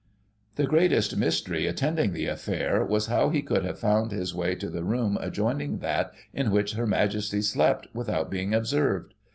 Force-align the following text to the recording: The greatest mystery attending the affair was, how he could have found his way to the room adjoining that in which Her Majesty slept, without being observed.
The 0.55 0.65
greatest 0.65 1.15
mystery 1.15 1.67
attending 1.67 2.11
the 2.11 2.25
affair 2.25 2.83
was, 2.83 3.05
how 3.05 3.29
he 3.29 3.43
could 3.43 3.63
have 3.63 3.77
found 3.77 4.11
his 4.11 4.33
way 4.33 4.55
to 4.55 4.67
the 4.67 4.83
room 4.83 5.15
adjoining 5.21 5.77
that 5.77 6.11
in 6.33 6.49
which 6.49 6.73
Her 6.73 6.87
Majesty 6.87 7.43
slept, 7.43 7.85
without 7.93 8.31
being 8.31 8.51
observed. 8.51 9.13